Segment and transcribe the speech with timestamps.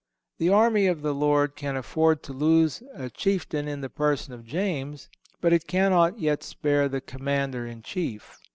[0.39, 4.33] (165) The army of the Lord can afford to lose a chieftain in the person
[4.33, 5.09] of James,
[5.41, 8.39] but it cannot yet spare the commander in chief.